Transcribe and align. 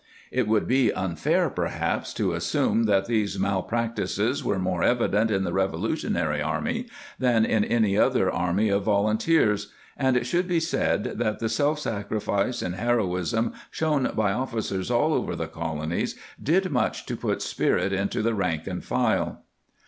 ^ 0.01 0.03
It 0.31 0.47
would 0.47 0.67
be 0.67 0.91
unfair, 0.91 1.47
perhaps, 1.51 2.11
to 2.15 2.33
assume 2.33 2.85
that 2.85 3.05
these 3.05 3.37
malprac 3.37 3.95
tices 3.95 4.41
were 4.43 4.57
more 4.57 4.81
evident 4.81 5.29
in 5.29 5.43
the 5.43 5.53
revolutionary 5.53 6.41
army 6.41 6.87
than 7.19 7.45
in 7.45 7.63
any 7.63 7.99
other 7.99 8.31
army 8.31 8.69
of 8.69 8.81
volunteers; 8.81 9.71
and 9.95 10.17
it 10.17 10.25
should 10.25 10.47
be 10.47 10.59
said 10.59 11.03
that 11.19 11.37
the 11.37 11.49
self 11.49 11.77
sacrifice 11.77 12.63
and 12.63 12.77
hero 12.77 13.09
isnj 13.09 13.53
shown 13.69 14.11
by 14.15 14.31
officers 14.31 14.89
all 14.89 15.13
over 15.13 15.35
the 15.35 15.45
Colonies 15.47 16.15
did 16.41 16.71
much 16.71 17.05
to 17.05 17.15
put 17.15 17.43
spirit 17.43 17.93
into 17.93 18.23
the 18.23 18.33
rank 18.33 18.65
and 18.65 18.83
file. 18.83 19.43